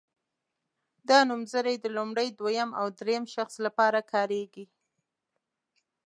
دا 1.09 1.19
نومځري 1.29 1.75
د 1.81 1.85
لومړي 1.95 2.27
دویم 2.39 2.69
او 2.79 2.85
دریم 2.99 3.23
شخص 3.35 3.55
لپاره 3.65 3.99
کاریږي. 4.11 4.65